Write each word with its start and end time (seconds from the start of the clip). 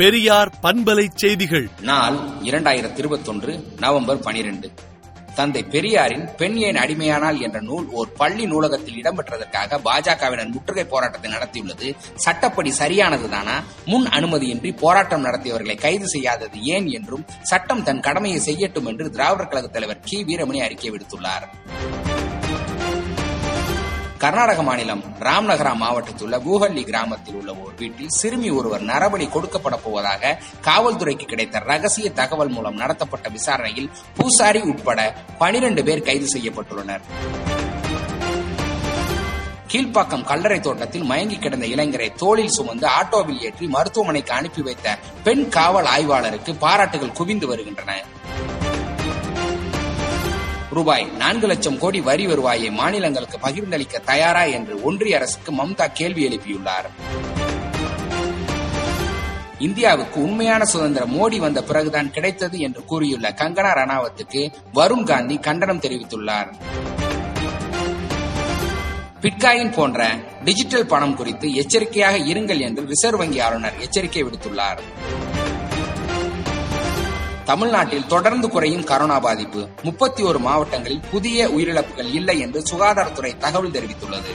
பெரியார் 0.00 0.52
பண்பலை 0.62 1.08
செய்திகள். 1.14 1.68
நாள் 1.80 2.16
இரண்டாயிரத்தி 2.42 2.98
இருபத்தொன்று 2.98 3.64
நவம்பர் 3.78 4.18
பனிரெண்டு. 4.18 4.70
தந்தை 5.34 5.62
பெரியாரின் 5.62 6.28
பெண் 6.36 6.56
ஏன் 6.56 6.74
அடிமையானால் 6.74 7.40
என்ற 7.40 7.60
நூல் 7.60 7.88
ஓர் 7.90 8.12
பள்ளி 8.12 8.44
நூலகத்தில் 8.44 9.02
இடம்பெற்றதற்காக 9.02 9.80
பாஜகவினர் 9.84 10.50
முற்றுகை 10.50 10.84
போராட்டத்தை 10.84 11.30
நடத்தியுள்ளது. 11.30 11.94
சட்டப்படி 12.14 12.72
சரியானதுதானா? 12.78 13.62
முன் 13.84 14.06
அனுமதியின்றி 14.06 14.76
போராட்டம் 14.76 15.24
நடத்தியவர்களை 15.24 15.80
கைது 15.80 16.08
செய்யாதது 16.08 16.62
ஏன் 16.62 16.86
என்றும் 16.86 17.24
சட்டம் 17.42 17.82
தன் 17.82 18.00
கடமையை 18.00 18.40
செய்யட்டும் 18.46 18.86
என்று 18.86 19.10
திராவிடர் 19.10 19.48
கழக 19.48 19.66
தலைவர் 19.66 20.00
கி. 20.04 20.24
வீரமணி 20.24 20.62
அறிக்கை 20.62 20.90
விடுத்துள்ளார். 20.90 21.46
கர்நாடக 24.22 24.62
மாநிலம் 24.62 25.02
ராம்நகரா 25.20 25.70
மாவட்டத்தில் 25.82 26.24
உள்ள 26.26 26.38
பூஹல்லி 26.38 26.82
கிராமத்தில் 26.84 27.34
உள்ள 27.34 27.50
ஒரு 27.52 27.74
வீட்டில் 27.78 28.08
சிறுமி 28.08 28.50
ஒருவர் 28.50 28.82
நரபலி 28.82 29.26
கொடுக்கப்பட 29.26 29.76
போவதாக 29.84 30.32
காவல்துறைக்கு 30.66 31.26
கிடைத்த 31.26 31.58
ரகசிய 31.58 32.10
தகவல் 32.10 32.48
மூலம் 32.48 32.74
நடத்தப்பட்ட 32.74 33.28
விசாரணையில் 33.28 33.90
பூசாரி 34.16 34.60
உட்பட 34.60 35.14
பனிரெண்டு 35.38 35.84
பேர் 35.84 36.02
கைது 36.02 36.28
செய்யப்பட்டுள்ளனர். 36.34 37.04
கீழ்ப்பாக்கம் 39.72 40.24
கல்லறை 40.24 40.60
தோட்டத்தில் 40.60 41.02
மயங்கி 41.02 41.38
கிடந்த 41.38 41.66
இளைஞரை 41.66 42.14
தோளில் 42.14 42.54
சுமந்து 42.58 42.86
ஆட்டோவில் 42.86 43.42
ஏற்றி 43.42 43.66
மருத்துவமனைக்கு 43.66 44.32
அனுப்பி 44.32 44.62
வைத்த 44.62 44.98
பெண் 45.24 45.48
காவல் 45.48 45.90
ஆய்வாளருக்கு 45.96 46.58
பாராட்டுகள் 46.58 47.12
குவிந்து 47.12 47.46
வருகின்றன. 47.46 47.92
ரூபாய் 50.70 51.06
நான்கு 51.18 51.46
லட்சம் 51.46 51.78
கோடி 51.78 52.00
வரி 52.00 52.26
வருவாயை 52.26 52.70
மாநிலங்களுக்கு 52.70 53.38
பகிர்ந்தளிக்க 53.42 54.04
தயாரா 54.04 54.42
என்று 54.42 54.82
ஒன்றிய 54.82 55.16
அரசுக்கு 55.16 55.52
மம்தா 55.52 55.86
கேள்வி 55.92 56.28
எழுப்பியுள்ளார். 56.28 56.88
இந்தியாவுக்கு 59.58 60.22
உண்மையான 60.22 60.64
சுதந்திரம் 60.64 61.14
மோடி 61.16 61.38
வந்த 61.38 61.62
பிறகுதான் 61.62 62.10
கிடைத்தது 62.10 62.58
என்று 62.58 62.84
கூறியுள்ள 62.84 63.30
கங்கனா 63.30 63.72
ரணாவத்துக்கு 63.72 64.52
வருண் 64.74 65.02
காந்தி 65.02 65.36
கண்டனம் 65.36 65.80
தெரிவித்துள்ளார். 65.80 66.50
பிட்காயின் 69.20 69.72
போன்ற 69.72 70.08
டிஜிட்டல் 70.44 70.86
பணம் 70.86 71.16
குறித்து 71.16 71.54
எச்சரிக்கையாக 71.54 72.18
இருங்கள் 72.18 72.60
என்று 72.60 72.86
ரிசர்வ் 72.86 73.18
வங்கி 73.18 73.40
ஆளுநர் 73.40 73.78
எச்சரிக்கை 73.80 74.24
விடுத்துள்ளார். 74.24 74.78
தமிழ்நாட்டில் 77.50 78.06
தொடர்ந்து 78.06 78.48
குறையும் 78.48 78.84
கரோனா 78.84 79.20
பாதிப்பு 79.20 79.68
முப்பத்தி 79.82 80.22
ஒரு 80.22 80.38
மாவட்டங்களில் 80.38 81.00
புதிய 81.10 81.48
உயிரிழப்புகள் 81.48 82.10
இல்லை 82.12 82.40
என்று 82.40 82.62
சுகாதாரத்துறை 82.70 83.38
தகவல் 83.38 83.70
தெரிவித்துள்ளது. 83.70 84.32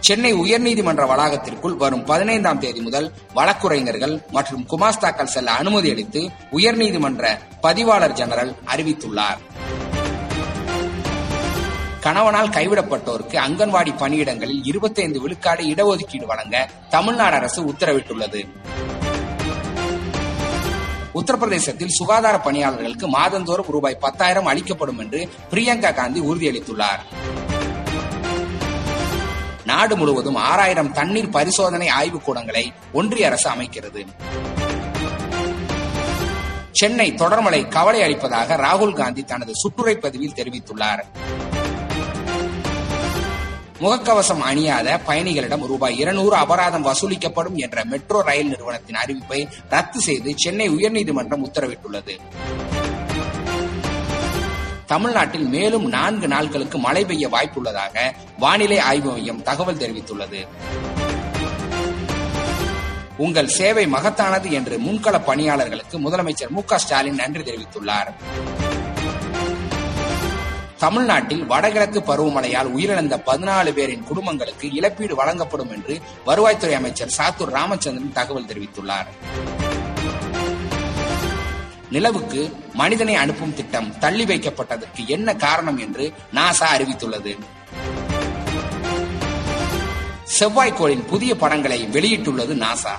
சென்னை 0.00 0.34
உயர்நீதிமன்ற 0.34 1.04
வளாகத்திற்குள் 1.12 1.76
வரும் 1.76 2.04
பதினைந்தாம் 2.04 2.58
தேதி 2.58 2.80
முதல் 2.80 3.12
வழக்குரைஞர்கள் 3.34 4.26
மற்றும் 4.30 4.66
குமாஸ்தாக்கள் 4.70 5.32
செல்ல 5.34 5.50
அனுமதி 5.50 5.90
அளித்து 5.90 6.30
உயர்நீதிமன்ற 6.52 7.38
பதிவாளர் 7.60 8.12
ஜெனரல் 8.12 8.54
அறிவித்துள்ளார். 8.74 9.38
கணவனால் 12.00 12.48
கைவிடப்பட்டோருக்கு 12.48 13.36
அங்கன்வாடி 13.46 13.94
பணியிடங்களில் 13.98 14.64
இருபத்தைந்து 14.64 15.20
விழுக்காடு 15.20 15.64
இடஒதுக்கீடு 15.64 16.26
வழங்க 16.26 16.68
தமிழ்நாடு 16.90 17.34
அரசு 17.34 17.62
உத்தரவிட்டுள்ளது. 17.62 18.46
உத்தரப்பிரதேசத்தில் 21.16 21.88
சுகாதார 21.88 22.38
பணியாளர்களுக்கு 22.38 23.08
மாதந்தோறும் 23.08 23.66
ரூபாய் 23.68 23.96
பத்தாயிரம் 23.96 24.46
அளிக்கப்படும் 24.46 24.98
என்று 24.98 25.28
பிரியங்கா 25.50 25.94
காந்தி 25.94 26.20
உறுதியளித்துள்ளார். 26.20 26.98
நாடு 29.64 29.96
முழுவதும் 29.96 30.34
ஆறாயிரம் 30.34 30.92
தண்ணீர் 30.92 31.28
பரிசோதனை 31.28 31.88
ஆய்வுக் 31.88 32.24
கூடங்களை 32.24 32.72
ஒன்றிய 32.92 33.26
அரசு 33.26 33.50
அமைக்கிறது. 33.50 34.06
சென்னை 36.70 37.12
தொடர்மலை 37.12 37.68
கவலை 37.68 38.02
அளிப்பதாக 38.02 38.56
ராகுல் 38.56 38.94
காந்தி 38.94 39.22
தனது 39.22 39.52
சுற்றுரை 39.52 39.94
பதிவில் 39.94 40.32
தெரிவித்துள்ளார். 40.32 41.02
முகக்கவசம் 43.80 44.38
அணியாத 44.38 45.00
பயணிகளிடம் 45.06 45.66
ரூபாய் 45.66 45.98
இருநூறு 45.98 46.36
அபராதம் 46.36 46.86
வசூலிக்கப்படும் 46.86 47.54
என்ற 47.54 47.84
மெட்ரோ 47.84 48.22
ரயில் 48.22 48.48
நிறுவனத்தின் 48.48 48.96
அறிவிப்பை 48.96 49.48
ரத்து 49.68 50.00
செய்து 50.00 50.32
சென்னை 50.36 50.70
உயர்நீதிமன்றம் 50.70 51.44
உத்தரவிட்டுள்ளது. 51.46 52.14
தமிழ்நாட்டில் 54.86 55.46
மேலும் 55.46 55.86
நான்கு 55.88 56.28
நாட்களுக்கு 56.28 56.78
மழை 56.78 57.04
பெய்ய 57.04 57.28
வாய்ப்புள்ளதாக 57.28 58.12
வானிலை 58.38 58.78
ஆய்வு 58.78 59.10
மையம் 59.12 59.42
தகவல் 59.42 59.76
தெரிவித்துள்ளது. 59.76 60.46
உங்கள் 63.16 63.48
சேவை 63.48 63.86
மகத்தானது 63.86 64.50
என்று 64.50 64.78
முன்கள 64.78 65.24
பணியாளர்களுக்கு 65.24 65.98
முதலமைச்சர் 65.98 66.48
மு 66.48 66.62
ஸ்டாலின் 66.76 67.14
நன்றி 67.14 67.42
தெரிவித்துள்ளார். 67.42 68.10
தமிழ்நாட்டில் 70.78 71.46
வடகிழக்கு 71.46 72.00
பருவமழையால் 72.00 72.70
உயிரிழந்த 72.76 73.14
பதினாலு 73.26 73.72
பேரின் 73.72 74.04
குடும்பங்களுக்கு 74.04 74.72
இழப்பீடு 74.72 75.14
வழங்கப்படும் 75.14 75.70
என்று 75.70 76.00
வருவாய்த்துறை 76.26 76.72
அமைச்சர் 76.72 77.14
சாத்தூர் 77.18 77.50
ராமச்சந்திரன் 77.50 78.12
தகவல் 78.12 78.44
தெரிவித்துள்ளார். 78.44 79.06
நிலவுக்கு 81.90 82.56
மனிதனை 82.74 83.14
அனுப்பும் 83.14 83.54
திட்டம் 83.54 83.98
தள்ளி 83.98 84.24
வைக்கப்பட்டதற்கு 84.24 85.06
என்ன 85.06 85.36
காரணம் 85.36 85.78
என்று 85.78 86.12
நாசா 86.34 86.66
அறிவித்துள்ளது. 86.76 87.38
செவ்வாய்க்கோளின் 90.40 91.06
புதிய 91.06 91.36
படங்களை 91.36 91.88
வெளியிட்டுள்ளது 91.92 92.64
நாசா. 92.64 92.94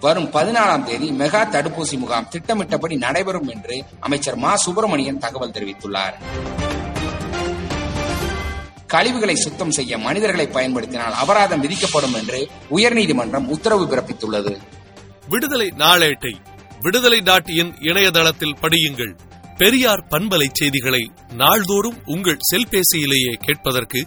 வரும் 0.00 0.32
பதினாலாம் 0.32 0.82
தேதி 0.82 1.10
மெகா 1.10 1.42
தடுப்பூசி 1.54 1.98
முகாம் 1.98 2.28
திட்டமிட்டபடி 2.28 2.96
நடைபெறும் 2.96 3.48
என்று 3.48 3.84
அமைச்சர் 4.00 4.36
மா 4.36 4.56
சுப்பிரமணியன் 4.56 5.18
தகவல் 5.18 5.50
தெரிவித்துள்ளார். 5.50 6.14
கழிவுகளை 8.86 9.34
சுத்தம் 9.34 9.70
செய்ய 9.70 9.98
மனிதர்களை 9.98 10.46
பயன்படுத்தினால் 10.46 11.12
அபராதம் 11.12 11.60
விதிக்கப்படும் 11.60 12.14
என்று 12.14 12.48
உயர்நீதிமன்றம் 12.70 13.48
உத்தரவு 13.48 13.84
பிறப்பித்துள்ளது. 13.86 14.58
விடுதலை 15.28 15.72
நாளேட்டை 15.78 16.34
விடுதலை 16.80 17.20
நாட்டியின் 17.20 17.74
இணையதளத்தில் 17.80 18.56
படியுங்கள். 18.60 19.14
பெரியார் 19.56 20.06
பண்பலை 20.10 20.46
செய்திகளை 20.52 21.10
நாள்தோறும் 21.32 21.98
உங்கள் 22.04 22.38
செல்பேசியிலேயே 22.52 23.32
கேட்பதற்கு 23.40 24.06